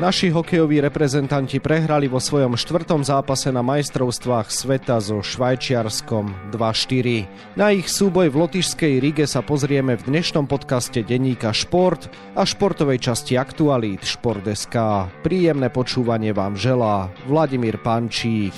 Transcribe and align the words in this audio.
Naši 0.00 0.32
hokejoví 0.32 0.80
reprezentanti 0.80 1.60
prehrali 1.60 2.08
vo 2.08 2.16
svojom 2.16 2.56
štvrtom 2.56 3.04
zápase 3.04 3.52
na 3.52 3.60
majstrovstvách 3.60 4.48
sveta 4.48 4.96
so 4.96 5.20
Švajčiarskom 5.20 6.56
2-4. 6.56 7.28
Na 7.60 7.68
ich 7.68 7.84
súboj 7.84 8.32
v 8.32 8.48
lotišskej 8.48 8.96
Rige 8.96 9.28
sa 9.28 9.44
pozrieme 9.44 10.00
v 10.00 10.08
dnešnom 10.08 10.48
podcaste 10.48 11.04
denníka 11.04 11.52
Šport 11.52 12.08
a 12.32 12.48
športovej 12.48 13.12
časti 13.12 13.36
Aktualít 13.36 14.00
Šport.sk. 14.00 14.72
Príjemné 15.20 15.68
počúvanie 15.68 16.32
vám 16.32 16.56
želá 16.56 17.12
Vladimír 17.28 17.76
Pančík. 17.76 18.56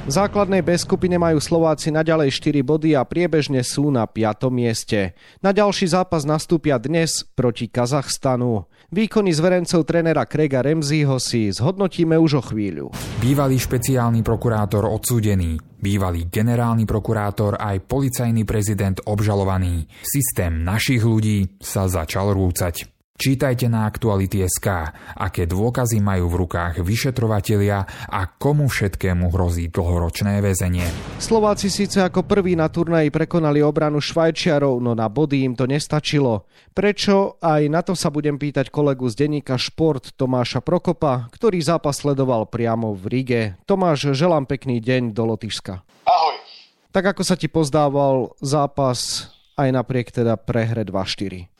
V 0.00 0.12
základnej 0.16 0.64
B 0.64 0.80
skupine 0.80 1.20
majú 1.20 1.36
Slováci 1.44 1.92
naďalej 1.92 2.32
4 2.32 2.64
body 2.64 2.96
a 2.96 3.04
priebežne 3.04 3.60
sú 3.60 3.92
na 3.92 4.08
5. 4.08 4.48
mieste. 4.48 5.12
Na 5.44 5.52
ďalší 5.52 5.92
zápas 5.92 6.24
nastúpia 6.24 6.80
dnes 6.80 7.20
proti 7.36 7.68
Kazachstanu. 7.68 8.64
Výkony 8.88 9.30
zverencov 9.30 9.84
trénera 9.84 10.24
Krega 10.24 10.64
Remziho 10.64 11.20
si 11.20 11.52
zhodnotíme 11.52 12.16
už 12.16 12.40
o 12.40 12.42
chvíľu. 12.42 12.86
Bývalý 13.20 13.60
špeciálny 13.60 14.24
prokurátor 14.24 14.88
odsúdený, 14.88 15.60
bývalý 15.78 16.32
generálny 16.32 16.88
prokurátor 16.88 17.60
aj 17.60 17.84
policajný 17.84 18.42
prezident 18.48 18.98
obžalovaný. 19.04 19.84
Systém 20.00 20.64
našich 20.64 21.04
ľudí 21.04 21.60
sa 21.60 21.86
začal 21.86 22.32
rúcať. 22.32 22.99
Čítajte 23.20 23.68
na 23.68 23.84
Aktuality.sk, 23.84 24.96
aké 25.12 25.44
dôkazy 25.44 26.00
majú 26.00 26.32
v 26.32 26.40
rukách 26.40 26.80
vyšetrovatelia 26.80 27.84
a 28.08 28.24
komu 28.24 28.64
všetkému 28.64 29.28
hrozí 29.28 29.68
dlhoročné 29.68 30.40
väzenie. 30.40 30.88
Slováci 31.20 31.68
síce 31.68 32.00
ako 32.00 32.24
prví 32.24 32.56
na 32.56 32.72
turnaji 32.72 33.12
prekonali 33.12 33.60
obranu 33.60 34.00
Švajčiarov, 34.00 34.80
no 34.80 34.96
na 34.96 35.12
body 35.12 35.44
im 35.44 35.52
to 35.52 35.68
nestačilo. 35.68 36.48
Prečo? 36.72 37.36
Aj 37.44 37.60
na 37.68 37.84
to 37.84 37.92
sa 37.92 38.08
budem 38.08 38.40
pýtať 38.40 38.72
kolegu 38.72 39.04
z 39.12 39.20
denníka 39.20 39.60
Šport 39.60 40.16
Tomáša 40.16 40.64
Prokopa, 40.64 41.28
ktorý 41.28 41.60
zápas 41.60 42.00
sledoval 42.00 42.48
priamo 42.48 42.96
v 42.96 43.04
Rige. 43.04 43.42
Tomáš, 43.68 44.16
želám 44.16 44.48
pekný 44.48 44.80
deň 44.80 45.12
do 45.12 45.28
Lotyšska. 45.28 45.84
Ahoj. 46.08 46.40
Tak 46.88 47.12
ako 47.12 47.20
sa 47.20 47.36
ti 47.36 47.52
pozdával 47.52 48.32
zápas 48.40 49.28
aj 49.60 49.68
napriek 49.76 50.08
teda 50.08 50.40
prehre 50.40 50.88
2-4? 50.88 51.59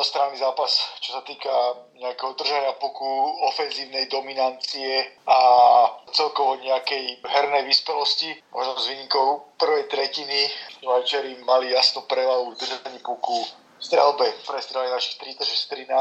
Jednostranný 0.00 0.40
zápas, 0.40 0.80
čo 1.04 1.12
sa 1.12 1.20
týka 1.20 1.52
nejakého 2.00 2.32
držania 2.32 2.72
puku, 2.80 3.04
ofenzívnej 3.52 4.08
dominancie 4.08 5.12
a 5.28 5.38
celkovo 6.16 6.56
nejakej 6.56 7.20
hernej 7.20 7.68
vyspelosti. 7.68 8.32
Možno 8.48 8.80
s 8.80 8.88
výnikou 8.88 9.52
prvej 9.60 9.92
tretiny 9.92 10.48
Švajčari 10.80 11.44
mali 11.44 11.76
jasnú 11.76 12.08
prevahu 12.08 12.48
v 12.48 12.58
držaní 12.64 12.96
puku, 13.04 13.44
strelbe 13.76 14.24
prestrelali 14.48 14.88
našich 14.88 15.20
36-13, 15.20 15.92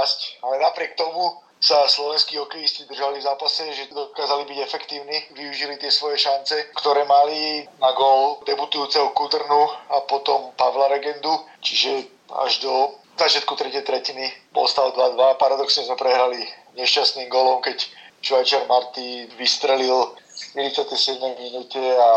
ale 0.48 0.64
napriek 0.64 0.96
tomu 0.96 1.36
sa 1.60 1.84
slovenskí 1.84 2.40
hokejisti 2.40 2.88
držali 2.88 3.20
v 3.20 3.28
zápase, 3.28 3.68
že 3.76 3.92
dokázali 3.92 4.48
byť 4.48 4.60
efektívni, 4.64 5.28
využili 5.36 5.76
tie 5.76 5.92
svoje 5.92 6.24
šance, 6.24 6.56
ktoré 6.72 7.04
mali 7.04 7.68
na 7.84 7.92
gol 7.92 8.40
debutujúceho 8.48 9.12
Kudrnu 9.12 9.92
a 9.92 10.08
potom 10.08 10.56
Pavla 10.56 10.88
Regendu, 10.88 11.36
čiže 11.60 12.08
až 12.32 12.64
do 12.64 12.96
začiatku 13.20 13.54
tretej 13.56 13.84
tretiny 13.84 14.32
bol 14.56 14.68
stav 14.70 14.96
2-2. 14.96 15.42
Paradoxne 15.42 15.84
sme 15.84 16.00
prehrali 16.00 16.40
nešťastným 16.80 17.28
golom, 17.28 17.60
keď 17.60 17.84
Švajčar 18.20 18.68
Marty 18.68 19.32
vystrelil 19.40 20.16
v 20.16 20.44
47. 20.56 21.20
minúte 21.40 21.80
a 21.80 22.12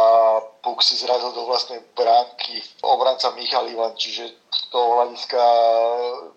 puk 0.62 0.78
si 0.82 0.94
zrazil 0.94 1.34
do 1.34 1.46
vlastnej 1.46 1.82
bránky 1.94 2.62
obranca 2.82 3.34
Michal 3.34 3.66
Ivan, 3.66 3.94
čiže 3.98 4.30
z 4.50 4.62
toho 4.70 4.98
hľadiska 4.98 5.42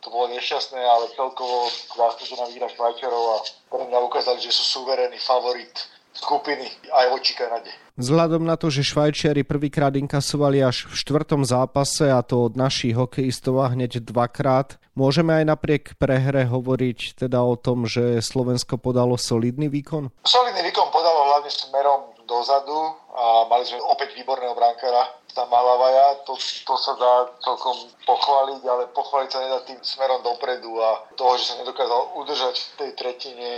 to 0.02 0.08
bolo 0.10 0.34
nešťastné, 0.34 0.82
ale 0.82 1.14
celkovo 1.14 1.70
zaslúžená 1.94 2.50
výhra 2.50 2.70
Švajčarov 2.74 3.24
a 3.38 3.38
pre 3.70 3.84
mňa 3.86 4.00
ukázali, 4.02 4.42
že 4.42 4.54
sú 4.54 4.82
suverénny 4.82 5.18
favorit 5.22 5.74
skupiny 6.16 6.66
aj 6.90 7.06
voči 7.12 7.36
Kanade. 7.36 7.70
Vzhľadom 7.96 8.44
na 8.44 8.60
to, 8.60 8.68
že 8.68 8.84
Švajčiari 8.84 9.48
prvýkrát 9.48 9.96
inkasovali 9.96 10.60
až 10.60 10.92
v 10.92 11.00
štvrtom 11.00 11.48
zápase 11.48 12.12
a 12.12 12.20
to 12.24 12.52
od 12.52 12.60
našich 12.60 12.92
hokejistov 12.92 13.64
a 13.64 13.72
hneď 13.72 14.04
dvakrát, 14.04 14.76
môžeme 15.00 15.32
aj 15.32 15.46
napriek 15.48 15.84
prehre 15.96 16.44
hovoriť 16.44 17.24
teda 17.24 17.40
o 17.40 17.56
tom, 17.56 17.88
že 17.88 18.20
Slovensko 18.20 18.76
podalo 18.76 19.16
solidný 19.16 19.72
výkon? 19.72 20.12
Solidný 20.28 20.62
výkon 20.68 20.92
podalo 20.92 21.20
hlavne 21.36 21.52
smerom 21.52 22.02
dozadu 22.28 23.00
a 23.16 23.48
mali 23.48 23.64
sme 23.64 23.80
opäť 23.80 24.18
výborného 24.18 24.52
brankára 24.58 25.08
Malavaja, 25.44 26.24
to, 26.24 26.40
to 26.40 26.76
sa 26.80 26.96
dá 26.96 27.28
celkom 27.44 27.76
pochváliť, 28.08 28.62
ale 28.64 28.88
pochváliť 28.96 29.30
sa 29.32 29.44
nedá 29.44 29.60
tým 29.68 29.76
smerom 29.84 30.24
dopredu 30.24 30.80
a 30.80 31.04
toho, 31.20 31.36
že 31.36 31.52
sa 31.52 31.60
nedokázal 31.60 32.16
udržať 32.24 32.56
v 32.56 32.72
tej 32.80 32.92
tretine 32.96 33.50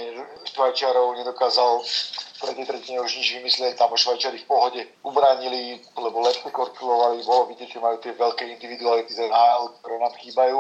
Švajčiarov, 0.49 1.21
nedokázal 1.21 1.85
v 1.85 2.39
tretej 2.41 2.65
tretine 2.65 2.97
už 3.05 3.13
nič 3.21 3.29
vymyslieť, 3.37 3.77
tam 3.77 3.93
Švajčiari 3.93 4.41
v 4.41 4.49
pohode 4.49 4.81
ubránili, 5.05 5.77
lebo 5.93 6.25
lepšie 6.25 6.49
korčilovali, 6.49 7.21
bolo 7.21 7.53
vidieť, 7.53 7.69
že 7.69 7.83
majú 7.83 8.01
tie 8.01 8.17
veľké 8.17 8.49
individuality 8.57 9.13
z 9.13 9.29
NHL, 9.29 9.77
ktoré 9.77 9.95
nám 10.01 10.13
chýbajú 10.17 10.59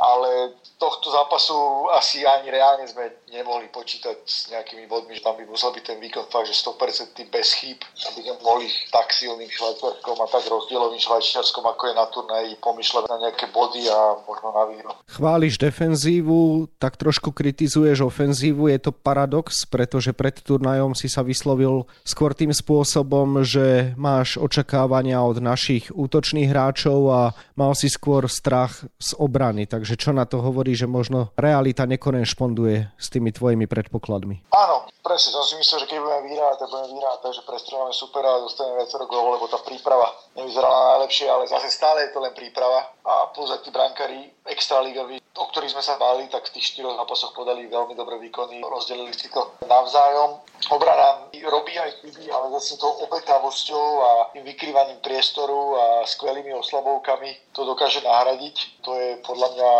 ale 0.00 0.58
tohto 0.78 1.10
zápasu 1.10 1.86
asi 1.94 2.26
ani 2.26 2.50
reálne 2.50 2.86
sme 2.88 3.14
nemohli 3.30 3.70
počítať 3.70 4.16
s 4.26 4.50
nejakými 4.50 4.90
bodmi, 4.90 5.14
že 5.14 5.22
tam 5.22 5.38
by 5.38 5.46
musel 5.46 5.70
byť 5.70 5.84
ten 5.86 5.98
výkon 6.02 6.26
fakt, 6.26 6.50
že 6.50 6.58
100% 6.66 7.14
bez 7.30 7.48
chýb, 7.54 7.78
aby 8.10 8.26
sme 8.26 8.34
mohli 8.42 8.66
tak 8.90 9.14
silným 9.14 9.46
švajčiarskom 9.46 10.18
a 10.18 10.26
tak 10.26 10.42
rozdielovým 10.58 10.98
švajčiarskom, 10.98 11.62
ako 11.62 11.82
je 11.86 11.94
na 11.94 12.06
turnaji, 12.10 12.50
pomýšľať 12.58 13.04
na 13.06 13.16
nejaké 13.22 13.46
body 13.54 13.86
a 13.86 14.18
možno 14.26 14.48
na 14.50 14.64
výhru. 14.66 14.90
Chváliš 15.06 15.54
defenzívu, 15.62 16.66
tak 16.82 16.98
trošku 16.98 17.30
kritizuješ 17.30 18.02
ofenzívu, 18.02 18.66
je 18.74 18.78
to 18.82 18.90
paradox, 18.90 19.62
pretože 19.62 20.10
pred 20.10 20.34
turnajom 20.34 20.98
si 20.98 21.06
sa 21.06 21.22
vyslovil 21.22 21.86
skôr 22.02 22.34
tým 22.34 22.50
spôsobom, 22.50 23.46
že 23.46 23.94
máš 23.94 24.42
očakávania 24.42 25.22
od 25.22 25.38
našich 25.38 25.94
útočných 25.94 26.50
hráčov 26.50 26.98
a 27.14 27.20
mal 27.54 27.78
si 27.78 27.86
skôr 27.86 28.26
strach 28.26 28.82
z 28.98 29.14
obrany, 29.22 29.70
tak 29.70 29.84
Takže 29.84 30.00
čo 30.00 30.16
na 30.16 30.24
to 30.24 30.40
hovorí, 30.40 30.72
že 30.72 30.88
možno 30.88 31.36
realita 31.36 31.84
nekorešponduje 31.84 32.96
s 32.96 33.06
tými 33.12 33.36
tvojimi 33.36 33.68
predpokladmi? 33.68 34.48
Áno, 34.48 34.88
presne, 35.04 35.36
som 35.36 35.44
si 35.44 35.60
myslel, 35.60 35.84
že 35.84 35.92
keď 35.92 36.00
budeme 36.00 36.24
vyhrávať, 36.32 36.56
tak 36.56 36.68
budeme 36.72 36.88
vyhrávať, 36.96 37.20
takže 37.20 37.40
prestrelíme 37.44 37.92
super 37.92 38.24
a 38.24 38.40
dostaneme 38.40 38.80
viacero 38.80 39.04
gólov, 39.04 39.36
lebo 39.36 39.46
tá 39.52 39.60
príprava 39.60 40.08
nevyzerala 40.44 41.00
najlepšie, 41.00 41.26
ale 41.32 41.48
zase 41.48 41.72
stále 41.72 42.04
je 42.04 42.12
to 42.12 42.20
len 42.20 42.36
príprava 42.36 42.92
a 43.00 43.32
plus 43.32 43.48
aj 43.48 43.64
tí 43.64 43.72
brankári 43.72 44.28
extraligoví, 44.44 45.16
o 45.16 45.44
ktorých 45.48 45.72
sme 45.72 45.80
sa 45.80 45.96
báli, 45.96 46.28
tak 46.28 46.44
v 46.52 46.60
tých 46.60 46.76
štyroch 46.76 47.00
zápasoch 47.00 47.32
podali 47.32 47.64
veľmi 47.64 47.96
dobré 47.96 48.20
výkony, 48.20 48.60
rozdelili 48.60 49.16
si 49.16 49.32
to 49.32 49.56
navzájom. 49.64 50.44
Obrana 50.68 51.32
robí 51.48 51.76
aj 51.80 52.04
chyby, 52.04 52.28
ale 52.28 52.52
zase 52.60 52.76
tou 52.76 52.92
obetavosťou 53.08 53.86
a 54.04 54.10
tým 54.36 54.44
vykrývaním 54.44 55.00
priestoru 55.00 55.76
a 55.76 55.84
skvelými 56.04 56.52
oslabovkami 56.60 57.56
to 57.56 57.64
dokáže 57.64 58.04
nahradiť. 58.04 58.84
To 58.84 58.96
je 58.96 59.16
podľa 59.24 59.48
mňa 59.56 59.70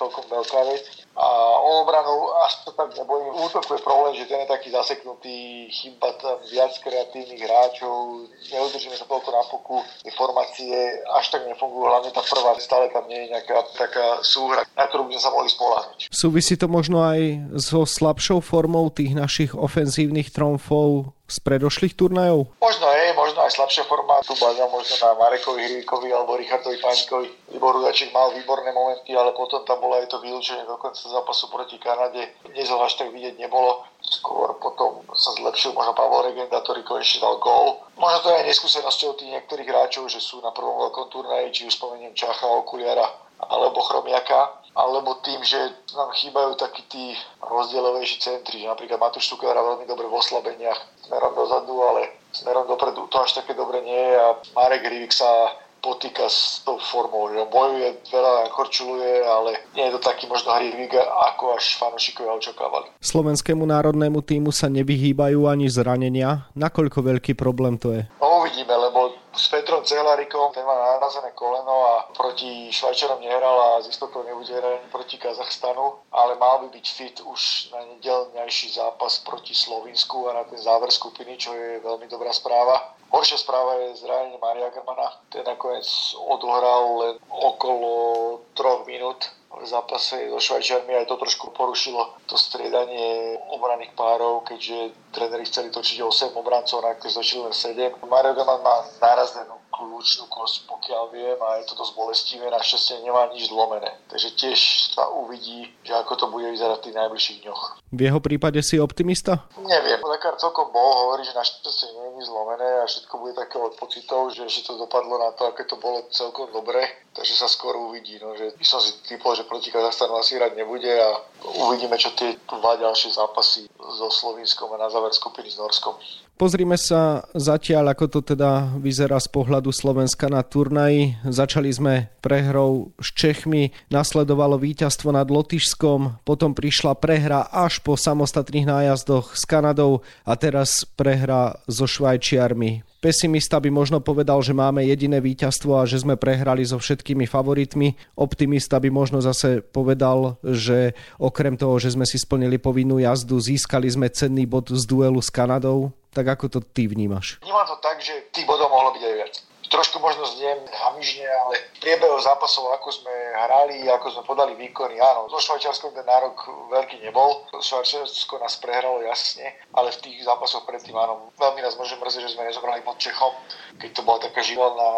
celkom 0.00 0.24
veľká 0.28 0.60
vec. 0.72 1.03
A 1.14 1.26
o 1.62 1.86
obranu 1.86 2.34
až 2.42 2.66
to 2.66 2.74
tak 2.74 2.90
nebojím. 2.98 3.38
Útoku 3.38 3.78
je 3.78 3.86
problém, 3.86 4.18
že 4.18 4.26
ten 4.26 4.42
je 4.42 4.50
taký 4.50 4.74
zaseknutý, 4.74 5.70
chýba 5.70 6.10
tam 6.18 6.42
viac 6.50 6.74
kreatívnych 6.82 7.38
hráčov, 7.38 8.26
neudržíme 8.50 8.98
sa 8.98 9.06
toľko 9.06 9.30
na 9.30 9.42
puku, 9.46 9.78
informácie 10.02 10.74
až 11.14 11.30
tak 11.30 11.46
nefungujú, 11.46 11.86
hlavne 11.86 12.10
tá 12.10 12.18
prvá, 12.26 12.58
stále 12.58 12.90
tam 12.90 13.06
nie 13.06 13.24
je 13.24 13.30
nejaká 13.30 13.62
taká 13.78 14.26
súhra, 14.26 14.66
na 14.74 14.90
ktorú 14.90 15.06
by 15.06 15.14
sme 15.14 15.22
sa 15.22 15.30
mohli 15.30 15.50
spolahnuť. 15.54 15.98
Súvisí 16.10 16.58
to 16.58 16.66
možno 16.66 17.06
aj 17.06 17.46
so 17.62 17.86
slabšou 17.86 18.42
formou 18.42 18.90
tých 18.90 19.14
našich 19.14 19.54
ofenzívnych 19.54 20.34
tromfov 20.34 21.13
z 21.24 21.36
predošlých 21.40 21.96
turnajov? 21.96 22.52
Možno 22.60 22.86
je, 22.92 23.06
možno 23.16 23.40
aj 23.40 23.56
slabšia 23.56 23.88
forma. 23.88 24.20
Tu 24.20 24.36
bazám 24.36 24.68
možno 24.68 24.94
na 25.00 25.16
Marekovi 25.16 25.64
Hrivikovi 25.64 26.12
alebo 26.12 26.36
Richardovi 26.36 26.76
Paňkovi. 26.76 27.28
Libor 27.56 27.80
Rudaček 27.80 28.12
mal 28.12 28.36
výborné 28.36 28.70
momenty, 28.76 29.16
ale 29.16 29.32
potom 29.32 29.64
tam 29.64 29.80
bolo 29.80 29.96
aj 29.96 30.12
to 30.12 30.20
vylúčenie 30.20 30.68
do 30.68 30.76
konca 30.76 31.00
zápasu 31.00 31.48
proti 31.48 31.80
Kanade. 31.80 32.36
Dnes 32.44 32.68
ho 32.68 32.76
až 32.84 33.00
tak 33.00 33.08
vidieť 33.08 33.40
nebolo. 33.40 33.88
Skôr 34.04 34.52
potom 34.60 35.00
sa 35.16 35.32
zlepšil 35.40 35.72
možno 35.72 35.96
Pavel 35.96 36.28
Regenda, 36.28 36.60
ktorý 36.60 36.84
konečne 36.84 37.24
dal 37.24 37.40
gól. 37.40 37.80
Možno 37.96 38.18
to 38.20 38.28
je 38.28 38.44
aj 38.44 38.46
neskúsenosťou 38.52 39.16
tých 39.16 39.32
niektorých 39.32 39.68
hráčov, 39.68 40.12
že 40.12 40.20
sú 40.20 40.44
na 40.44 40.52
prvom 40.52 40.76
veľkom 40.76 41.08
turnaji, 41.08 41.56
či 41.56 41.62
už 41.64 41.80
spomeniem 41.80 42.12
Čacha, 42.12 42.44
Okuliara 42.44 43.08
alebo 43.40 43.80
Chromiaka 43.80 44.63
alebo 44.74 45.22
tým, 45.22 45.38
že 45.46 45.58
nám 45.94 46.10
chýbajú 46.10 46.58
takí 46.58 46.82
tí 46.90 47.14
rozdielovejší 47.38 48.18
centri, 48.18 48.58
že 48.58 48.66
napríklad 48.66 48.98
Matúš 48.98 49.30
Sukera 49.30 49.62
veľmi 49.62 49.86
dobre 49.86 50.10
v 50.10 50.18
oslabeniach 50.18 50.80
smerom 51.06 51.34
dozadu, 51.38 51.74
ale 51.86 52.10
smerom 52.34 52.66
dopredu 52.66 53.06
to 53.06 53.22
až 53.22 53.38
také 53.38 53.54
dobre 53.54 53.78
nie 53.86 54.02
je 54.10 54.14
a 54.18 54.28
Marek 54.58 54.82
Rivik 54.82 55.14
sa 55.14 55.54
potýka 55.84 56.24
s 56.24 56.64
tou 56.64 56.80
formou, 56.80 57.28
že 57.28 57.44
bojuje, 57.52 58.00
veľa 58.08 58.48
korčuluje, 58.56 59.20
ale 59.20 59.68
nie 59.76 59.84
je 59.84 59.92
to 59.92 60.00
taký 60.00 60.24
možno 60.24 60.56
hrivý, 60.56 60.88
ako 61.36 61.60
až 61.60 61.76
fanúšikovia 61.76 62.32
očakávali. 62.40 62.88
Slovenskému 63.04 63.68
národnému 63.68 64.24
týmu 64.24 64.48
sa 64.48 64.72
nevyhýbajú 64.72 65.44
ani 65.44 65.68
zranenia. 65.68 66.48
Nakoľko 66.56 67.04
veľký 67.04 67.36
problém 67.36 67.76
to 67.76 67.92
je? 67.92 68.08
No 68.16 68.40
uvidíme, 68.40 68.72
lebo 68.72 69.12
s 69.34 69.50
Petrom 69.50 69.82
Cehlarikom, 69.82 70.54
ten 70.54 70.62
má 70.62 70.78
narazené 70.78 71.34
koleno 71.34 71.74
a 71.90 71.94
proti 72.14 72.70
Švajčarom 72.70 73.18
nehral 73.18 73.58
a 73.58 73.82
z 73.82 73.90
istotou 73.90 74.22
nebude 74.22 74.54
hrať 74.54 74.86
proti 74.94 75.18
Kazachstanu, 75.18 76.06
ale 76.14 76.38
mal 76.38 76.62
by 76.62 76.70
byť 76.70 76.86
fit 76.86 77.16
už 77.26 77.74
na 77.74 77.82
nedelňajší 77.82 78.78
zápas 78.78 79.18
proti 79.26 79.52
Slovinsku 79.52 80.30
a 80.30 80.38
na 80.38 80.42
ten 80.46 80.62
záver 80.62 80.88
skupiny, 80.94 81.34
čo 81.34 81.50
je 81.50 81.82
veľmi 81.82 82.06
dobrá 82.06 82.30
správa. 82.30 82.93
Horšia 83.14 83.38
správa 83.38 83.78
je 83.78 84.02
zranenie 84.02 84.42
Maria 84.42 84.74
Germana. 84.74 85.06
Ten 85.30 85.46
nakoniec 85.46 85.86
odohral 86.18 86.82
len 86.98 87.14
okolo 87.30 88.42
troch 88.58 88.82
minút 88.90 89.30
v 89.54 89.62
zápase 89.62 90.18
so 90.34 90.42
Švajčiarmi 90.42 90.98
aj 90.98 91.06
to 91.06 91.14
trošku 91.14 91.54
porušilo 91.54 92.26
to 92.26 92.34
striedanie 92.34 93.38
obraných 93.54 93.94
párov, 93.94 94.42
keďže 94.42 94.98
tréneri 95.14 95.46
chceli 95.46 95.70
točiť 95.70 96.02
8 96.02 96.34
obrancov, 96.34 96.82
na 96.82 96.98
ktorých 96.98 97.22
točili 97.22 97.46
len 97.46 97.54
7. 97.54 98.02
Mario 98.02 98.34
Gaman 98.34 98.60
má 98.66 98.82
narazenú 98.98 99.62
kľúčnú 99.70 100.26
kosť, 100.30 100.70
pokiaľ 100.70 101.02
viem, 101.10 101.38
a 101.38 101.58
je 101.58 101.70
to 101.70 101.74
dosť 101.74 101.92
bolestivé, 101.98 102.46
našťastie 102.50 103.02
nemá 103.02 103.26
nič 103.30 103.50
zlomené. 103.50 103.90
Takže 104.06 104.28
tiež 104.38 104.58
sa 104.94 105.10
uvidí, 105.10 105.70
že 105.82 105.94
ako 105.98 106.12
to 106.14 106.26
bude 106.30 106.46
vyzerať 106.50 106.78
v 106.78 106.84
tých 106.90 106.98
najbližších 106.98 107.38
dňoch. 107.42 107.62
V 107.90 108.00
jeho 108.02 108.20
prípade 108.22 108.58
si 108.62 108.78
optimista? 108.78 109.46
Neviem, 109.58 109.98
lekár 110.02 110.38
celkom 110.38 110.70
bol, 110.70 110.90
hovorí, 111.06 111.26
že 111.26 111.34
našťastie 111.34 111.90
nie 111.90 112.03
zlomené 112.24 112.82
a 112.82 112.88
všetko 112.88 113.14
bude 113.20 113.34
také 113.36 113.60
od 113.60 113.76
pocitov, 113.76 114.32
že 114.32 114.48
ešte 114.48 114.72
to 114.72 114.80
dopadlo 114.80 115.20
na 115.20 115.30
to, 115.36 115.46
aké 115.46 115.68
to 115.68 115.76
bolo 115.76 116.08
celkom 116.10 116.48
dobre, 116.50 116.80
takže 117.12 117.36
sa 117.36 117.48
skoro 117.48 117.92
uvidí. 117.92 118.18
No, 118.18 118.32
že 118.34 118.56
by 118.56 118.64
som 118.64 118.80
si 118.80 118.96
typol, 119.04 119.36
že 119.36 119.44
proti 119.44 119.68
Kazachstanu 119.70 120.16
asi 120.16 120.40
hrať 120.40 120.56
nebude 120.56 120.90
a 120.90 121.20
uvidíme, 121.44 121.96
čo 122.00 122.10
tie 122.16 122.40
dva 122.48 122.80
ďalšie 122.80 123.12
zápasy 123.12 123.68
so 123.76 124.08
Slovinskom 124.08 124.72
a 124.72 124.80
na 124.80 124.88
záver 124.88 125.12
skupiny 125.12 125.52
s 125.52 125.60
Norskom. 125.60 125.94
Pozrime 126.34 126.74
sa 126.74 127.22
zatiaľ, 127.30 127.94
ako 127.94 128.10
to 128.10 128.34
teda 128.34 128.74
vyzerá 128.82 129.22
z 129.22 129.30
pohľadu 129.30 129.70
Slovenska 129.70 130.26
na 130.26 130.42
turnaji. 130.42 131.14
Začali 131.22 131.70
sme 131.70 132.10
prehrou 132.18 132.90
s 132.98 133.14
Čechmi, 133.14 133.70
nasledovalo 133.86 134.58
víťazstvo 134.58 135.14
nad 135.14 135.30
Lotyšskom, 135.30 136.26
potom 136.26 136.50
prišla 136.50 136.98
prehra 136.98 137.46
až 137.54 137.78
po 137.86 137.94
samostatných 137.94 138.66
nájazdoch 138.66 139.38
s 139.38 139.46
Kanadou 139.46 140.02
a 140.26 140.34
teraz 140.34 140.82
prehra 140.98 141.54
so 141.70 141.86
Švajčiarmi. 141.86 142.82
Pesimista 143.04 143.60
by 143.60 143.68
možno 143.68 144.00
povedal, 144.00 144.40
že 144.40 144.56
máme 144.56 144.80
jediné 144.80 145.20
víťazstvo 145.20 145.76
a 145.76 145.84
že 145.84 146.00
sme 146.00 146.16
prehrali 146.16 146.64
so 146.64 146.80
všetkými 146.80 147.28
favoritmi. 147.28 148.16
Optimista 148.16 148.80
by 148.80 148.88
možno 148.88 149.20
zase 149.20 149.60
povedal, 149.60 150.40
že 150.40 150.96
okrem 151.20 151.52
toho, 151.60 151.76
že 151.76 151.92
sme 151.92 152.08
si 152.08 152.16
splnili 152.16 152.56
povinnú 152.56 152.96
jazdu, 152.96 153.36
získali 153.36 153.92
sme 153.92 154.08
cenný 154.08 154.48
bod 154.48 154.72
z 154.72 154.88
duelu 154.88 155.20
s 155.20 155.28
Kanadou. 155.28 155.92
Tak 156.16 156.32
ako 156.32 156.44
to 156.48 156.58
ty 156.64 156.88
vnímaš? 156.88 157.44
Vnímam 157.44 157.68
to 157.68 157.76
tak, 157.84 158.00
že 158.00 158.32
tých 158.32 158.48
bodov 158.48 158.72
mohlo 158.72 158.96
byť 158.96 159.02
aj 159.04 159.14
viac 159.20 159.34
trošku 159.68 160.00
možno 160.00 160.24
zniem 160.26 160.60
hamižne, 160.68 161.24
ale 161.24 161.60
v 161.76 161.80
priebehu 161.80 162.16
zápasov, 162.20 162.72
ako 162.76 162.88
sme 162.92 163.14
hrali, 163.34 163.84
ako 163.88 164.06
sme 164.10 164.22
podali 164.24 164.52
výkony, 164.56 165.00
áno, 165.00 165.28
so 165.32 165.40
Švajčiarskom 165.40 165.94
ten 165.96 166.06
nárok 166.06 166.36
veľký 166.70 167.00
nebol, 167.04 167.44
Švajčiarsko 167.56 168.40
nás 168.40 168.60
prehralo 168.60 169.00
jasne, 169.04 169.56
ale 169.72 169.94
v 169.94 170.00
tých 170.04 170.24
zápasoch 170.24 170.64
predtým, 170.68 170.96
áno, 170.96 171.32
veľmi 171.40 171.60
nás 171.64 171.76
môže 171.76 171.96
mrzieť, 171.96 172.22
že 172.28 172.32
sme 172.36 172.48
nezobrali 172.48 172.84
pod 172.84 173.00
Čechom, 173.00 173.32
keď 173.80 173.90
to 173.94 174.02
bola 174.06 174.18
taká 174.22 174.40
živelná 174.44 174.88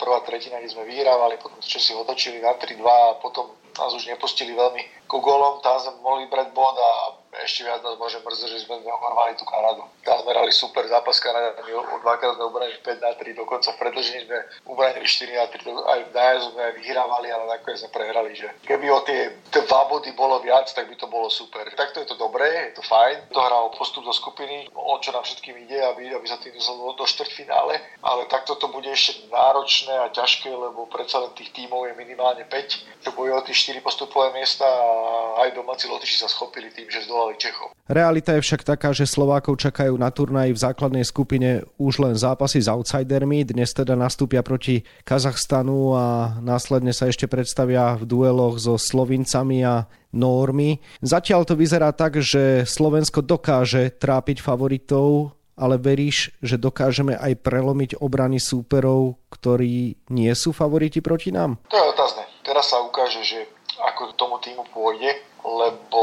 prvá 0.00 0.20
tretina, 0.26 0.58
kde 0.58 0.72
sme 0.72 0.84
vyhrávali, 0.88 1.38
potom 1.40 1.58
Česi 1.62 1.94
otočili 1.94 2.42
na 2.42 2.54
3-2 2.58 2.82
a 2.82 3.18
potom 3.18 3.52
nás 3.76 3.92
už 3.92 4.08
nepustili 4.08 4.56
veľmi 4.56 5.06
ku 5.06 5.20
golom, 5.20 5.60
tam 5.60 5.76
sme 5.76 6.00
mohli 6.00 6.24
brať 6.32 6.50
bod 6.56 6.74
a 6.74 6.90
ešte 7.46 7.62
viac 7.62 7.80
nás 7.86 7.94
môže 7.94 8.18
mrzieť, 8.20 8.50
že 8.50 8.66
sme 8.66 8.82
neochorvali 8.82 9.38
tú 9.38 9.46
Kanadu. 9.46 9.86
Tam 10.02 10.18
sme 10.20 10.34
hrali 10.34 10.50
super 10.50 10.82
zápas 10.90 11.22
Kanada, 11.22 11.54
my 11.62 11.72
dvakrát 12.02 12.34
sme 12.34 12.44
ubranili 12.50 12.78
5 12.82 12.98
na 12.98 13.14
3, 13.14 13.38
dokonca 13.38 13.70
v 13.70 13.80
predlžení 13.80 14.20
sme 14.26 14.38
ubranili 14.66 15.06
4 15.06 15.40
na 15.40 15.46
3, 15.46 15.62
aj 15.62 16.00
v 16.02 16.10
nájazdu 16.10 16.48
sme 16.52 16.64
vyhrávali, 16.82 17.28
ale 17.30 17.44
nakoniec 17.46 17.78
sme 17.78 17.90
prehrali. 17.94 18.30
Že 18.34 18.48
keby 18.66 18.86
o 18.90 19.00
tie 19.06 19.20
dva 19.54 19.86
body 19.86 20.10
bolo 20.18 20.42
viac, 20.42 20.66
tak 20.74 20.90
by 20.90 20.96
to 20.98 21.06
bolo 21.06 21.30
super. 21.30 21.62
Takto 21.72 22.02
je 22.02 22.10
to 22.10 22.18
dobré, 22.18 22.74
je 22.74 22.78
to 22.78 22.82
fajn. 22.82 23.30
To 23.30 23.40
hral 23.40 23.70
postup 23.78 24.02
do 24.02 24.12
skupiny, 24.12 24.66
o 24.74 24.98
čo 24.98 25.14
nám 25.14 25.22
všetkým 25.22 25.54
ide, 25.62 25.78
aby, 25.94 26.10
aby 26.10 26.26
sa 26.26 26.42
tým 26.42 26.52
dostal 26.52 26.76
do, 26.76 27.06
štvrťfinále, 27.06 28.02
ale 28.02 28.22
takto 28.26 28.58
to 28.58 28.66
bude 28.66 28.90
ešte 28.90 29.30
náročné 29.30 29.94
a 29.94 30.10
ťažké, 30.10 30.50
lebo 30.50 30.90
predsa 30.90 31.22
len 31.22 31.30
tých 31.38 31.54
tímov 31.54 31.86
je 31.86 31.94
minimálne 31.94 32.42
5, 32.42 33.06
čo 33.06 33.14
bojujú 33.14 33.34
o 33.38 33.46
tie 33.46 33.54
4 33.78 33.86
postupové 33.86 34.34
miesta 34.34 34.66
a 34.66 35.46
aj 35.46 35.54
domáci 35.54 35.86
Lotyši 35.86 36.26
sa 36.26 36.28
schopili 36.28 36.74
tým, 36.74 36.90
že 36.90 37.06
zdolali 37.06 37.35
Čechov. 37.36 37.76
Realita 37.86 38.34
je 38.34 38.42
však 38.42 38.66
taká, 38.66 38.90
že 38.90 39.06
Slovákov 39.06 39.62
čakajú 39.62 39.94
na 39.94 40.10
turnaji 40.10 40.50
v 40.50 40.58
základnej 40.58 41.06
skupine 41.06 41.62
už 41.78 42.02
len 42.02 42.18
zápasy 42.18 42.58
s 42.58 42.66
outsidermi. 42.66 43.46
Dnes 43.46 43.70
teda 43.70 43.94
nastúpia 43.94 44.42
proti 44.42 44.82
Kazachstanu 45.06 45.94
a 45.94 46.34
následne 46.42 46.90
sa 46.90 47.06
ešte 47.06 47.30
predstavia 47.30 47.94
v 47.94 48.02
dueloch 48.02 48.58
so 48.58 48.74
Slovincami 48.74 49.62
a 49.62 49.86
Normy. 50.10 50.82
Zatiaľ 50.98 51.46
to 51.46 51.54
vyzerá 51.54 51.94
tak, 51.94 52.18
že 52.18 52.66
Slovensko 52.66 53.22
dokáže 53.22 53.94
trápiť 53.94 54.42
favoritov, 54.42 55.38
ale 55.54 55.78
veríš, 55.78 56.34
že 56.42 56.58
dokážeme 56.58 57.14
aj 57.14 57.38
prelomiť 57.38 58.02
obrany 58.02 58.42
súperov, 58.42 59.22
ktorí 59.30 59.94
nie 60.10 60.32
sú 60.34 60.50
favoriti 60.50 60.98
proti 60.98 61.30
nám? 61.30 61.62
To 61.70 61.76
je 61.78 61.86
otázne. 61.86 62.26
Teraz 62.42 62.66
sa 62.66 62.82
ukáže, 62.82 63.22
že 63.22 63.46
ako 63.78 64.10
tomu 64.18 64.36
týmu 64.42 64.66
pôjde, 64.74 65.22
lebo 65.46 66.02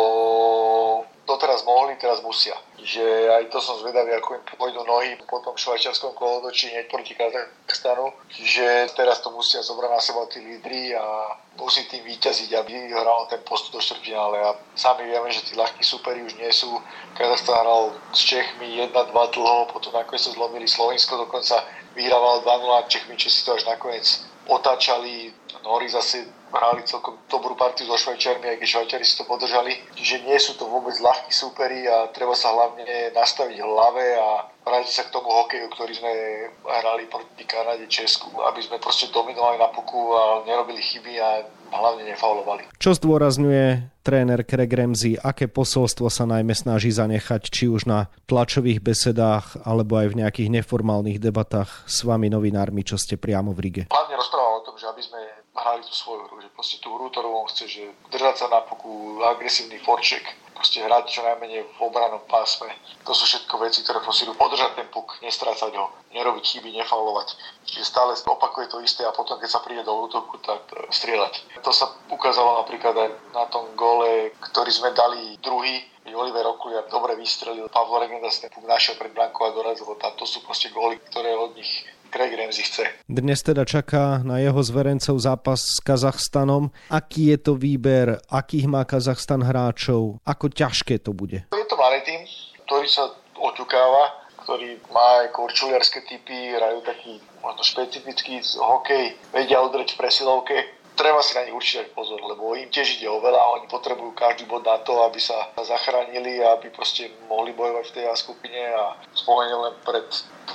doteraz 1.23 1.63
mohli, 1.63 1.95
teraz 1.95 2.19
musia. 2.21 2.55
Že 2.83 3.03
aj 3.31 3.43
to 3.51 3.59
som 3.63 3.79
zvedavý, 3.79 4.11
ako 4.15 4.35
im 4.35 4.43
pôjdu 4.59 4.81
nohy 4.83 5.15
po 5.23 5.39
tom 5.39 5.55
švajčiarskom 5.55 6.11
kolotočí 6.15 6.71
hneď 6.71 6.91
proti 6.91 7.15
Kazachstanu. 7.15 8.11
Že 8.29 8.91
teraz 8.95 9.23
to 9.23 9.31
musia 9.31 9.63
zobrať 9.63 9.91
na 9.91 10.01
seba 10.03 10.27
tí 10.27 10.43
lídry 10.43 10.91
a 10.95 11.37
musí 11.55 11.87
tým 11.87 12.03
vyťaziť, 12.03 12.49
aby 12.59 12.91
hral 12.91 13.27
ten 13.31 13.39
postup 13.47 13.79
do 13.79 13.81
štvrťfinále. 13.81 14.37
A 14.43 14.49
sami 14.75 15.07
vieme, 15.07 15.31
že 15.31 15.47
tí 15.47 15.55
ľahkí 15.55 15.83
superi 15.83 16.23
už 16.27 16.35
nie 16.35 16.51
sú. 16.51 16.75
Kazachstan 17.15 17.55
hral 17.63 17.95
s 18.11 18.21
Čechmi 18.27 18.83
1-2 18.83 18.91
dlho, 19.15 19.71
potom 19.71 19.95
nakoniec 19.95 20.23
sa 20.23 20.35
zlomili 20.35 20.67
Slovensko, 20.67 21.23
dokonca 21.23 21.63
vyhrával 21.95 22.43
2-0 22.43 22.91
Čechmi, 22.91 23.15
Česi 23.15 23.45
to 23.45 23.55
až 23.55 23.63
nakoniec 23.63 24.05
otáčali. 24.47 25.31
Nori 25.63 25.87
zase 25.87 26.27
hrali 26.53 26.85
celkom 26.85 27.17
dobrú 27.25 27.57
partiu 27.57 27.89
so 27.89 27.97
Švajčiarmi, 27.97 28.45
aj 28.45 28.57
keď 28.61 28.67
Švajčiari 28.67 29.05
si 29.07 29.17
to 29.17 29.25
podržali. 29.25 29.73
Čiže 29.97 30.27
nie 30.27 30.37
sú 30.37 30.53
to 30.59 30.69
vôbec 30.69 30.93
ľahkí 31.01 31.33
súperi 31.33 31.89
a 31.89 32.13
treba 32.13 32.37
sa 32.37 32.53
hlavne 32.53 33.09
nastaviť 33.15 33.57
hlave 33.57 34.05
a 34.13 34.45
vrátiť 34.61 34.93
sa 34.93 35.03
k 35.09 35.13
tomu 35.17 35.33
hokeju, 35.33 35.65
ktorý 35.73 35.93
sme 35.97 36.13
hrali 36.61 37.09
proti 37.09 37.43
Kanade, 37.49 37.89
Česku, 37.89 38.29
aby 38.45 38.61
sme 38.61 38.77
proste 38.77 39.09
dominovali 39.09 39.57
na 39.57 39.71
puku 39.73 40.13
a 40.13 40.45
nerobili 40.45 40.79
chyby 40.79 41.13
a 41.17 41.41
hlavne 41.73 42.05
nefaulovali. 42.05 42.69
Čo 42.77 42.93
zdôrazňuje 42.93 43.97
tréner 44.05 44.45
Craig 44.45 44.69
Ramsey, 44.69 45.17
aké 45.17 45.49
posolstvo 45.49 46.05
sa 46.13 46.29
najmä 46.29 46.53
snaží 46.53 46.93
zanechať, 46.93 47.49
či 47.49 47.65
už 47.65 47.89
na 47.89 48.13
tlačových 48.29 48.77
besedách, 48.77 49.65
alebo 49.65 49.97
aj 49.97 50.13
v 50.13 50.19
nejakých 50.21 50.53
neformálnych 50.61 51.17
debatách 51.17 51.89
s 51.89 52.05
vami 52.05 52.29
novinármi, 52.29 52.85
čo 52.85 53.01
ste 53.01 53.17
priamo 53.17 53.57
v 53.57 53.59
Rige? 53.65 53.83
Hlavne 53.89 54.15
rozprával 54.15 54.61
o 54.61 54.65
tom, 54.69 54.75
že 54.77 54.85
aby 54.85 55.01
sme 55.01 55.19
hrali 55.63 55.81
tú 55.87 55.95
svoju 55.95 56.27
hru, 56.27 56.43
že 56.43 56.51
proste 56.51 56.77
tú 56.83 56.91
hru, 56.91 57.07
ktorú 57.07 57.31
on 57.31 57.47
chce, 57.47 57.65
že 57.71 57.83
držať 58.11 58.35
sa 58.43 58.47
na 58.51 58.59
puku, 58.67 59.23
agresívny 59.23 59.79
forček, 59.79 60.27
proste 60.51 60.83
hrať 60.83 61.07
čo 61.07 61.23
najmenej 61.23 61.63
v 61.63 61.77
obranom 61.79 62.19
pásme. 62.27 62.67
To 63.07 63.15
sú 63.15 63.23
všetko 63.23 63.55
veci, 63.63 63.81
ktoré 63.81 64.03
posilujú 64.03 64.35
podržať 64.35 64.75
ten 64.75 64.87
puk, 64.91 65.15
nestrácať 65.23 65.71
ho, 65.79 65.89
nerobiť 66.11 66.43
chyby, 66.43 66.75
nefaulovať. 66.83 67.39
Čiže 67.63 67.87
stále 67.87 68.11
opakuje 68.13 68.67
to 68.67 68.83
isté 68.83 69.07
a 69.07 69.15
potom, 69.15 69.39
keď 69.39 69.49
sa 69.49 69.63
príde 69.63 69.87
do 69.87 69.95
útoku, 69.95 70.37
tak 70.43 70.67
e, 70.75 70.91
strieľať. 70.91 71.63
To 71.63 71.71
sa 71.71 71.89
ukázalo 72.11 72.59
napríklad 72.63 72.95
aj 72.99 73.09
na 73.31 73.47
tom 73.47 73.71
gole, 73.79 74.35
ktorý 74.51 74.71
sme 74.71 74.91
dali 74.91 75.39
druhý, 75.39 75.83
Oliver 76.13 76.45
Okuliar 76.45 76.85
dobre 76.93 77.17
vystrelil, 77.17 77.65
Pavlo 77.73 77.97
Regenda 77.97 78.29
si 78.29 78.45
ten 78.45 78.53
puk 78.53 78.69
našiel 78.69 78.99
pred 79.01 79.11
brankou 79.17 79.49
a 79.49 79.55
dorazil 79.55 79.89
tam. 79.97 80.13
To 80.19 80.29
sú 80.29 80.45
proste 80.45 80.69
góly, 80.69 81.01
ktoré 81.09 81.33
od 81.33 81.57
nich 81.57 81.89
Craig 82.13 82.37
Ramsey 82.37 82.61
chce. 82.61 82.85
Dnes 83.09 83.41
teda 83.41 83.65
čaká 83.65 84.21
na 84.21 84.37
jeho 84.37 84.61
zverencov 84.61 85.17
zápas 85.17 85.57
s 85.65 85.81
Kazachstanom. 85.81 86.69
Aký 86.93 87.33
je 87.33 87.41
to 87.41 87.57
výber, 87.57 88.21
akých 88.29 88.69
má 88.69 88.85
Kazachstan 88.85 89.41
hráčov, 89.41 90.21
ako 90.21 90.45
ťažké 90.53 91.01
to 91.01 91.09
bude? 91.09 91.41
Je 91.49 91.65
to 91.65 91.73
malý 91.73 92.05
tým, 92.05 92.21
ktorý 92.69 92.85
sa 92.85 93.09
oťukáva, 93.33 94.29
ktorý 94.45 94.77
má 94.93 95.25
aj 95.25 95.33
korčuliarské 95.33 96.05
typy, 96.05 96.53
hrajú 96.53 96.85
taký 96.85 97.17
možno 97.41 97.65
špecifický 97.65 98.45
hokej, 98.61 99.17
vedia 99.33 99.57
udrieť 99.65 99.97
v 99.97 99.99
presilovke, 100.05 100.57
treba 100.95 101.21
si 101.21 101.35
na 101.35 101.45
nich 101.45 101.53
určite 101.53 101.89
pozor, 101.93 102.21
lebo 102.21 102.55
im 102.55 102.69
tiež 102.69 102.99
ide 103.01 103.09
o 103.09 103.21
veľa 103.21 103.39
a 103.39 103.53
oni 103.59 103.67
potrebujú 103.69 104.13
každý 104.13 104.45
bod 104.45 104.65
na 104.65 104.77
to, 104.81 105.03
aby 105.05 105.19
sa 105.19 105.51
zachránili 105.57 106.41
a 106.41 106.57
aby 106.57 106.69
proste 106.69 107.09
mohli 107.29 107.53
bojovať 107.53 107.85
v 107.89 107.95
tej 107.97 108.05
skupine 108.15 108.61
a 108.73 108.97
spomeniem 109.13 109.59
len 109.59 109.75
pred 109.85 110.05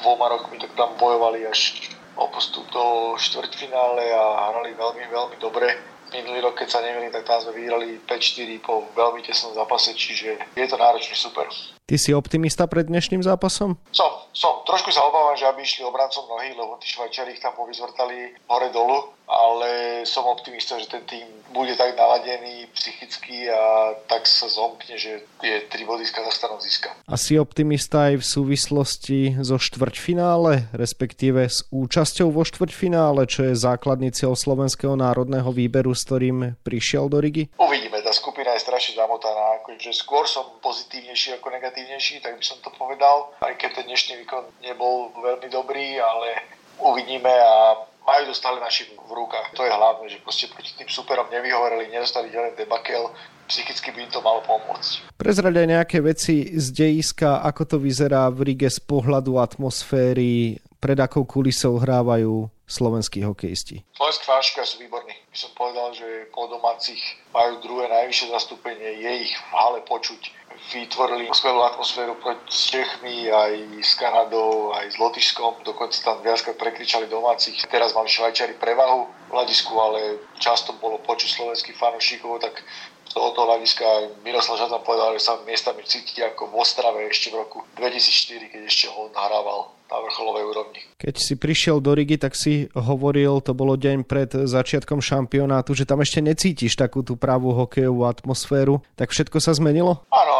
dvoma 0.00 0.28
rokmi, 0.30 0.59
tak 0.59 0.75
tam 0.75 0.95
bojovali 0.99 1.47
až 1.47 1.90
o 2.18 2.26
postup 2.28 2.66
do 2.75 3.14
štvrťfinále 3.14 4.04
a 4.11 4.50
hrali 4.50 4.75
veľmi, 4.75 5.04
veľmi 5.07 5.37
dobre. 5.38 5.71
Minulý 6.09 6.40
rok, 6.40 6.59
keď 6.59 6.68
sa 6.73 6.80
nemýlim, 6.80 7.12
tak 7.12 7.28
tam 7.28 7.38
sme 7.38 7.52
vyhrali 7.52 8.00
5-4 8.09 8.64
po 8.64 8.88
veľmi 8.97 9.21
tesnom 9.23 9.52
zápase, 9.52 9.92
čiže 9.92 10.40
je 10.57 10.66
to 10.66 10.76
náročný 10.80 11.14
super. 11.14 11.47
Ty 11.88 11.97
si 11.97 12.12
optimista 12.12 12.68
pred 12.68 12.85
dnešným 12.85 13.25
zápasom? 13.25 13.80
Som, 13.97 14.12
som. 14.37 14.61
Trošku 14.68 14.92
sa 14.92 15.09
obávam, 15.09 15.33
že 15.40 15.49
aby 15.49 15.64
išli 15.64 15.88
obrancom 15.88 16.21
nohy, 16.28 16.52
lebo 16.52 16.76
tí 16.76 16.85
Švajčiari 16.85 17.33
ich 17.33 17.40
tam 17.40 17.57
povyzvrtali 17.57 18.45
hore-dolu 18.45 19.16
ale 19.28 20.02
som 20.09 20.25
optimista, 20.25 20.80
že 20.80 20.88
ten 20.88 21.04
tým 21.04 21.28
bude 21.52 21.76
tak 21.76 21.92
naladený 21.92 22.64
psychicky 22.73 23.52
a 23.52 23.92
tak 24.09 24.25
sa 24.25 24.49
zomkne, 24.49 24.97
že 24.97 25.28
tie 25.45 25.68
tri 25.68 25.85
body 25.85 26.09
z 26.09 26.16
Kazachstanu 26.16 26.57
získa. 26.64 26.97
A 27.04 27.14
si 27.21 27.37
optimista 27.37 28.09
aj 28.09 28.25
v 28.25 28.25
súvislosti 28.25 29.21
so 29.45 29.61
štvrťfinále, 29.61 30.73
respektíve 30.73 31.45
s 31.45 31.68
účasťou 31.68 32.33
vo 32.33 32.42
štvrťfinále, 32.49 33.28
čo 33.28 33.52
je 33.52 33.54
základný 33.54 34.16
cieľ 34.16 34.33
slovenského 34.33 34.97
národného 34.97 35.52
výberu, 35.52 35.92
s 35.92 36.09
ktorým 36.09 36.57
prišiel 36.64 37.12
do 37.12 37.21
Rigi? 37.21 37.52
Uvidíme, 37.61 38.00
tá 38.00 38.12
skupina 38.16 38.57
je 38.57 38.64
strašne 38.64 38.97
zamotaná. 38.97 39.61
Akože 39.61 39.92
skôr 39.92 40.25
som 40.25 40.57
pozitívnejší 40.64 41.37
ako 41.37 41.52
negatívnejší, 41.79 42.21
tak 42.21 42.39
by 42.39 42.45
som 42.45 42.59
to 42.59 42.71
povedal. 42.75 43.31
Aj 43.41 43.55
keď 43.55 43.83
ten 43.83 43.87
dnešný 43.87 44.27
výkon 44.27 44.45
nebol 44.63 45.15
veľmi 45.23 45.49
dobrý, 45.51 46.03
ale 46.03 46.43
uvidíme 46.83 47.31
a 47.31 47.87
majú 48.03 48.23
to 48.27 48.35
stále 48.35 48.59
naši 48.61 48.89
v 48.91 49.13
rukách. 49.13 49.55
To 49.55 49.63
je 49.63 49.71
hlavné, 49.71 50.09
že 50.11 50.19
proste 50.25 50.49
proti 50.51 50.75
tým 50.75 50.89
superom 50.89 51.29
nevyhovorili, 51.31 51.93
nedostali 51.93 52.33
ďalej 52.33 52.57
debakel, 52.57 53.13
psychicky 53.47 53.93
by 53.93 54.09
im 54.09 54.11
to 54.11 54.21
malo 54.25 54.41
pomôcť. 54.49 55.13
Prezrať 55.21 55.55
aj 55.55 55.69
nejaké 55.69 55.99
veci 56.01 56.57
z 56.57 56.67
dejiska, 56.73 57.45
ako 57.45 57.63
to 57.65 57.77
vyzerá 57.79 58.29
v 58.33 58.53
Rige 58.53 58.69
z 58.73 58.81
pohľadu 58.81 59.37
atmosféry, 59.37 60.57
pred 60.79 60.99
akou 60.99 61.27
kulisou 61.27 61.77
hrávajú 61.77 62.49
slovenskí 62.69 63.25
hokejisti? 63.25 63.83
Slovenskí 63.97 64.25
fanúšikovia 64.29 64.69
sú 64.69 64.77
výborní. 64.79 65.15
By 65.33 65.37
som 65.37 65.53
povedal, 65.57 65.89
že 65.97 66.07
po 66.31 66.47
domácich 66.47 67.01
majú 67.35 67.61
druhé 67.65 67.89
najvyššie 67.89 68.27
zastúpenie, 68.31 69.05
je 69.05 69.13
ich 69.27 69.35
v 69.35 69.53
hale 69.53 69.81
počuť. 69.85 70.48
Vytvorili 70.69 71.25
skvelú 71.33 71.65
atmosféru 71.65 72.13
s 72.45 72.69
Čechmi, 72.69 73.33
aj 73.33 73.81
s 73.81 73.97
Kanadou, 73.97 74.77
aj 74.77 74.93
s 74.93 74.97
Lotyšskom. 75.01 75.65
Dokonca 75.65 75.97
tam 76.05 76.21
viackrát 76.21 76.61
prekričali 76.61 77.09
domácich. 77.09 77.57
Teraz 77.73 77.97
mali 77.97 78.13
Švajčiari 78.13 78.61
prevahu 78.61 79.09
v 79.09 79.31
hľadisku, 79.33 79.73
ale 79.81 80.21
často 80.37 80.77
bolo 80.77 81.01
počuť 81.01 81.41
slovenských 81.41 81.73
fanúšikov, 81.73 82.45
tak 82.45 82.61
z 83.09 83.13
tohoto 83.17 83.49
hľadiska 83.49 84.21
Miroslav 84.21 84.61
Žadan 84.61 84.85
povedal, 84.85 85.17
že 85.17 85.25
sa 85.25 85.41
miestami 85.49 85.81
cíti 85.89 86.21
ako 86.21 86.53
v 86.53 86.61
Ostrave 86.61 87.09
ešte 87.09 87.33
v 87.33 87.41
roku 87.41 87.65
2004, 87.81 88.53
keď 88.53 88.63
ešte 88.69 88.93
on 88.93 89.09
hrával 89.17 89.73
na 89.89 89.97
vrcholovej 90.05 90.45
úrovni. 90.45 90.81
Keď 91.01 91.15
si 91.17 91.35
prišiel 91.41 91.81
do 91.81 91.97
Rigi, 91.97 92.21
tak 92.21 92.37
si 92.37 92.69
hovoril, 92.77 93.41
to 93.41 93.57
bolo 93.57 93.81
deň 93.81 94.05
pred 94.05 94.29
začiatkom 94.29 95.01
šampionátu, 95.01 95.73
že 95.73 95.89
tam 95.89 96.05
ešte 96.05 96.21
necítiš 96.21 96.77
takú 96.77 97.01
tú 97.01 97.17
pravú 97.17 97.57
hokejovú 97.57 98.05
atmosféru. 98.05 98.85
Tak 99.01 99.09
všetko 99.17 99.41
sa 99.41 99.57
zmenilo? 99.57 100.05
Áno, 100.13 100.33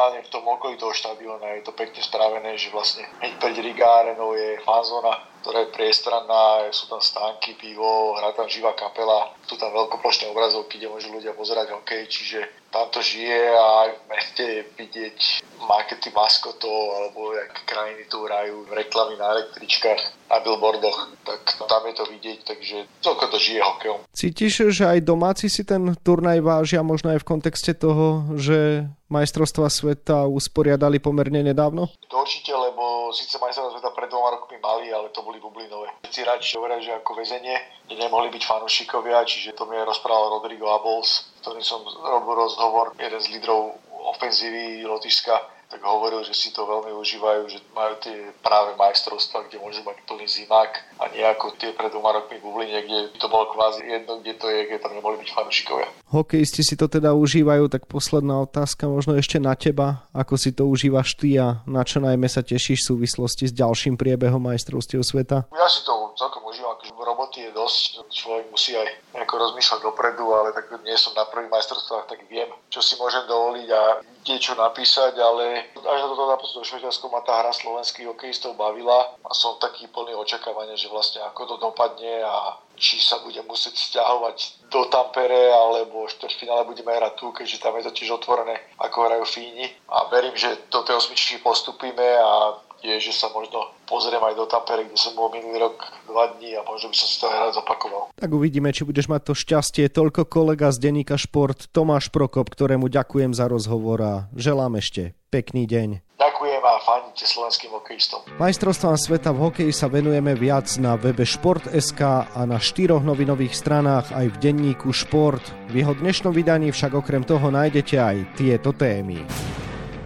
minimálne 0.00 0.24
v 0.24 0.32
tom 0.32 0.48
okolí 0.48 0.80
toho 0.80 0.96
štadióna. 0.96 1.60
Je 1.60 1.68
to 1.68 1.76
pekne 1.76 2.00
spravené, 2.00 2.56
že 2.56 2.72
vlastne 2.72 3.04
hneď 3.20 3.36
pred 3.36 3.52
Riga 3.60 3.84
Arenou 3.84 4.32
je 4.32 4.56
fanzóna, 4.64 5.28
ktorá 5.44 5.68
je 5.68 5.76
priestranná, 5.76 6.72
sú 6.72 6.88
tam 6.88 7.04
stánky, 7.04 7.52
pivo, 7.60 8.16
hrá 8.16 8.32
tam 8.32 8.48
živá 8.48 8.72
kapela, 8.72 9.36
sú 9.44 9.60
tam 9.60 9.68
veľkoplošné 9.76 10.32
obrazovky, 10.32 10.80
kde 10.80 10.88
môžu 10.88 11.12
ľudia 11.12 11.36
pozerať 11.36 11.76
hokej, 11.76 12.08
čiže 12.08 12.40
tam 12.70 12.86
to 12.90 13.02
žije 13.02 13.50
a 13.50 13.64
aj 13.84 13.90
v 13.90 14.02
meste 14.14 14.42
je 14.42 14.60
vidieť 14.78 15.18
markety 15.66 16.08
maskotov 16.14 16.78
alebo 16.96 17.34
jak 17.34 17.52
krajiny 17.66 18.06
tu 18.06 18.22
hrajú 18.24 18.66
reklamy 18.70 19.18
na 19.18 19.34
električkách, 19.36 20.30
na 20.30 20.38
billboardoch, 20.40 21.10
tak 21.26 21.42
tam 21.66 21.82
je 21.86 21.94
to 21.94 22.04
vidieť, 22.06 22.38
takže 22.46 22.76
celko 23.02 23.26
to 23.26 23.38
žije 23.38 23.60
hokejom. 23.60 24.00
Cítiš, 24.14 24.70
že 24.70 24.84
aj 24.86 25.02
domáci 25.02 25.50
si 25.50 25.66
ten 25.66 25.94
turnaj 26.00 26.40
vážia 26.40 26.80
možno 26.86 27.10
aj 27.10 27.20
v 27.20 27.28
kontexte 27.28 27.74
toho, 27.74 28.24
že 28.38 28.86
majstrovstva 29.10 29.66
sveta 29.66 30.30
usporiadali 30.30 31.02
pomerne 31.02 31.42
nedávno? 31.42 31.90
To 32.08 32.22
určite, 32.22 32.54
lebo 32.54 33.10
síce 33.10 33.36
majstrovstva 33.42 33.82
sveta 33.82 33.90
pred 33.90 34.06
dvoma 34.06 34.38
rokmi 34.38 34.56
mali, 34.62 34.94
ale 34.94 35.10
to 35.10 35.26
boli 35.26 35.42
bublinové. 35.42 35.90
Všetci 36.06 36.20
radši 36.22 36.52
hovoria, 36.56 36.78
že 36.78 36.94
ako 36.94 37.18
väzenie, 37.18 37.58
kde 37.90 38.06
nemohli 38.06 38.30
byť 38.30 38.46
fanúšikovia, 38.46 39.26
čiže 39.26 39.58
to 39.58 39.66
mi 39.66 39.74
rozprával 39.74 40.38
Rodrigo 40.38 40.70
Abols, 40.70 41.26
ktorým 41.42 41.66
som 41.66 41.82
robil 41.82 42.38
rozhovor, 42.38 42.94
jeden 42.94 43.18
z 43.18 43.34
lídrov 43.34 43.74
ofenzívy 44.14 44.86
Lotyšska, 44.86 45.34
tak 45.70 45.86
hovoril, 45.86 46.26
že 46.26 46.34
si 46.34 46.50
to 46.50 46.66
veľmi 46.66 46.90
užívajú, 46.98 47.46
že 47.46 47.62
majú 47.70 47.94
tie 48.02 48.34
práve 48.42 48.74
majstrovstva, 48.74 49.46
kde 49.46 49.62
môžu 49.62 49.86
mať 49.86 50.02
plný 50.02 50.26
zimák 50.26 50.98
a 50.98 51.06
nie 51.14 51.22
ako 51.22 51.54
tie 51.62 51.70
pred 51.70 51.94
dvoma 51.94 52.10
rokmi 52.18 52.42
Bubline, 52.42 52.82
kde 52.82 53.14
to 53.22 53.30
bolo 53.30 53.54
kvázi 53.54 53.86
jedno, 53.86 54.18
kde 54.18 54.34
to 54.34 54.50
je, 54.50 54.66
kde 54.66 54.82
tam 54.82 54.98
nemohli 54.98 55.22
byť 55.22 55.30
fanúšikovia. 55.30 55.86
Hokejisti 56.10 56.66
si 56.66 56.74
to 56.74 56.90
teda 56.90 57.14
užívajú, 57.14 57.70
tak 57.70 57.86
posledná 57.86 58.42
otázka 58.42 58.90
možno 58.90 59.14
ešte 59.14 59.38
na 59.38 59.54
teba. 59.54 60.10
Ako 60.10 60.34
si 60.34 60.50
to 60.50 60.66
užívaš 60.66 61.14
ty 61.14 61.38
a 61.38 61.62
na 61.70 61.86
čo 61.86 62.02
najmä 62.02 62.26
sa 62.26 62.42
tešíš 62.42 62.82
v 62.82 62.88
súvislosti 62.90 63.46
s 63.46 63.54
ďalším 63.54 63.94
priebehom 63.94 64.42
majstrovstiev 64.42 65.06
sveta? 65.06 65.46
Ja 65.54 65.70
si 65.70 65.86
to 65.86 66.10
celkom 66.18 66.42
užívam, 66.50 66.74
akože 66.74 66.92
roboty 66.98 67.38
je 67.46 67.50
dosť, 67.54 68.10
človek 68.10 68.50
musí 68.50 68.74
aj 68.74 69.09
nejako 69.14 69.34
rozmýšľať 69.38 69.80
dopredu, 69.82 70.24
ale 70.34 70.54
tak 70.54 70.70
nie 70.86 70.94
som 70.94 71.14
na 71.18 71.26
prvých 71.26 71.50
majstrovstvách, 71.50 72.06
tak 72.06 72.22
viem, 72.30 72.46
čo 72.70 72.78
si 72.82 72.94
môžem 72.94 73.26
dovoliť 73.26 73.68
a 73.74 73.82
kde 74.22 74.36
čo 74.38 74.54
napísať, 74.54 75.18
ale 75.18 75.66
až 75.74 75.98
na 76.04 76.08
toto 76.08 76.28
zápasu 76.30 76.52
do 76.60 76.64
Švečarsku 76.66 77.06
ma 77.10 77.24
tá 77.24 77.42
hra 77.42 77.50
slovenských 77.50 78.06
hokejistov 78.06 78.54
bavila 78.54 79.16
a 79.26 79.30
som 79.34 79.58
taký 79.58 79.90
plný 79.90 80.14
očakávania, 80.14 80.78
že 80.78 80.92
vlastne 80.92 81.24
ako 81.26 81.42
to 81.46 81.56
dopadne 81.58 82.22
a 82.22 82.60
či 82.80 82.96
sa 82.96 83.20
bude 83.20 83.36
musieť 83.44 83.76
stiahovať 83.76 84.68
do 84.72 84.88
Tampere, 84.88 85.52
alebo 85.52 86.08
v 86.08 86.12
štvrťfinále 86.16 86.64
budeme 86.64 86.96
hrať 86.96 87.12
tu, 87.20 87.28
keďže 87.28 87.60
tam 87.60 87.76
je 87.76 87.84
to 87.84 87.92
tiež 87.92 88.10
otvorené, 88.16 88.56
ako 88.80 89.04
hrajú 89.04 89.24
Fíni. 89.28 89.68
A 89.92 90.08
verím, 90.08 90.32
že 90.32 90.56
do 90.72 90.80
tej 90.80 90.96
osmičky 90.96 91.44
postupíme 91.44 92.08
a 92.16 92.56
je, 92.80 92.96
že 93.00 93.12
sa 93.12 93.28
možno 93.32 93.72
pozriem 93.84 94.20
aj 94.20 94.34
do 94.36 94.44
Tampere, 94.48 94.88
kde 94.88 94.96
som 94.96 95.12
bol 95.12 95.28
minulý 95.32 95.60
rok 95.60 95.76
dva 96.08 96.32
dní 96.36 96.56
a 96.56 96.64
možno 96.64 96.92
by 96.92 96.96
som 96.96 97.08
si 97.08 97.16
to 97.20 97.26
aj 97.28 97.36
rád 97.36 97.52
zopakoval. 97.56 98.02
Tak 98.16 98.30
uvidíme, 98.32 98.72
či 98.72 98.88
budeš 98.88 99.06
mať 99.08 99.22
to 99.30 99.34
šťastie. 99.36 99.84
Toľko 99.92 100.26
kolega 100.26 100.72
z 100.72 100.80
denníka 100.80 101.20
Šport 101.20 101.68
Tomáš 101.70 102.08
Prokop, 102.08 102.48
ktorému 102.48 102.88
ďakujem 102.88 103.36
za 103.36 103.46
rozhovor 103.46 103.98
a 104.00 104.14
želám 104.32 104.80
ešte 104.80 105.14
pekný 105.30 105.64
deň. 105.70 106.02
Ďakujem 106.20 106.62
a 106.64 106.74
fandite 106.84 107.24
slovenským 107.24 107.72
hokejistom. 107.72 108.20
Majstrovstvám 108.36 108.98
sveta 109.00 109.32
v 109.32 109.40
hokeji 109.48 109.72
sa 109.72 109.88
venujeme 109.88 110.36
viac 110.36 110.68
na 110.76 111.00
webe 111.00 111.24
Šport.sk 111.24 112.00
a 112.28 112.40
na 112.44 112.60
štyroch 112.60 113.00
novinových 113.00 113.56
stranách 113.56 114.12
aj 114.12 114.26
v 114.28 114.36
denníku 114.36 114.92
Šport. 114.92 115.40
V 115.72 115.80
jeho 115.80 115.96
dnešnom 115.96 116.36
vydaní 116.36 116.76
však 116.76 116.92
okrem 116.92 117.24
toho 117.24 117.48
nájdete 117.48 117.96
aj 117.96 118.16
tieto 118.36 118.76
témy. 118.76 119.24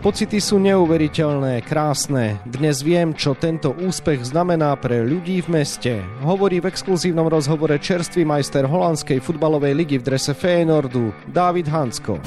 Pocity 0.04 0.36
sú 0.36 0.60
neuveriteľné, 0.60 1.64
krásne. 1.64 2.36
Dnes 2.44 2.84
viem, 2.84 3.16
čo 3.16 3.32
tento 3.32 3.72
úspech 3.72 4.20
znamená 4.36 4.76
pre 4.76 5.00
ľudí 5.00 5.40
v 5.40 5.64
meste. 5.64 6.04
Hovorí 6.20 6.60
v 6.60 6.68
exkluzívnom 6.68 7.24
rozhovore 7.24 7.72
čerstvý 7.80 8.20
majster 8.28 8.68
holandskej 8.68 9.24
futbalovej 9.24 9.72
ligy 9.72 9.96
v 9.96 10.12
drese 10.12 10.36
Feyenoordu, 10.36 11.08
David 11.32 11.72
Hansko. 11.72 12.20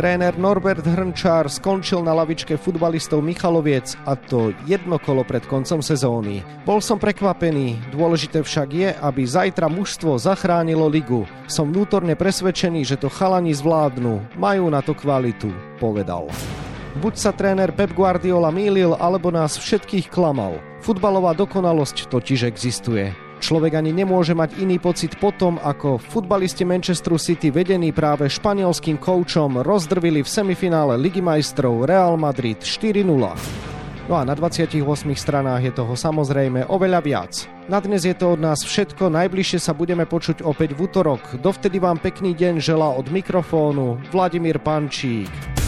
Tréner 0.00 0.32
Norbert 0.40 0.80
Hrnčár 0.80 1.52
skončil 1.52 2.00
na 2.00 2.16
lavičke 2.16 2.56
futbalistov 2.56 3.20
Michaloviec 3.20 4.00
a 4.08 4.16
to 4.16 4.56
jedno 4.64 4.96
kolo 4.96 5.28
pred 5.28 5.44
koncom 5.44 5.84
sezóny. 5.84 6.40
Bol 6.64 6.80
som 6.80 6.96
prekvapený, 6.96 7.92
dôležité 7.92 8.40
však 8.40 8.68
je, 8.72 8.96
aby 8.96 9.28
zajtra 9.28 9.68
mužstvo 9.68 10.16
zachránilo 10.16 10.88
ligu. 10.88 11.28
Som 11.52 11.68
vnútorne 11.68 12.16
presvedčený, 12.16 12.88
že 12.88 12.96
to 12.96 13.12
chalani 13.12 13.52
zvládnu, 13.52 14.40
majú 14.40 14.72
na 14.72 14.80
to 14.80 14.96
kvalitu, 14.96 15.52
povedal. 15.76 16.32
Buď 16.94 17.14
sa 17.18 17.34
tréner 17.34 17.74
Pep 17.74 17.90
Guardiola 17.90 18.54
mýlil, 18.54 18.94
alebo 18.94 19.34
nás 19.34 19.58
všetkých 19.58 20.06
klamal. 20.14 20.62
Futbalová 20.78 21.34
dokonalosť 21.34 22.06
totiž 22.06 22.46
existuje. 22.46 23.10
Človek 23.42 23.82
ani 23.82 23.90
nemôže 23.90 24.30
mať 24.30 24.62
iný 24.62 24.78
pocit 24.78 25.18
potom, 25.18 25.58
ako 25.58 25.98
futbalisti 25.98 26.62
Manchesteru 26.62 27.18
City 27.18 27.50
vedení 27.50 27.90
práve 27.90 28.30
španielským 28.30 29.02
koučom 29.02 29.66
rozdrvili 29.66 30.22
v 30.22 30.28
semifinále 30.30 30.94
Ligy 30.94 31.18
majstrov 31.18 31.82
Real 31.82 32.14
Madrid 32.14 32.62
4-0. 32.62 33.04
No 34.06 34.14
a 34.14 34.22
na 34.22 34.38
28 34.38 34.78
stranách 35.18 35.66
je 35.66 35.72
toho 35.74 35.98
samozrejme 35.98 36.70
oveľa 36.70 37.00
viac. 37.02 37.32
Na 37.66 37.82
dnes 37.82 38.06
je 38.06 38.14
to 38.14 38.36
od 38.36 38.40
nás 38.40 38.62
všetko, 38.62 39.10
najbližšie 39.10 39.58
sa 39.58 39.74
budeme 39.74 40.06
počuť 40.06 40.46
opäť 40.46 40.78
v 40.78 40.86
útorok. 40.86 41.42
Dovtedy 41.42 41.80
vám 41.82 41.98
pekný 41.98 42.38
deň 42.38 42.62
želá 42.62 42.92
od 42.92 43.08
mikrofónu 43.08 43.98
Vladimír 44.12 44.60
Pančík. 44.60 45.63